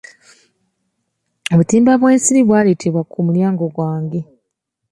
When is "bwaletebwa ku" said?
2.47-3.17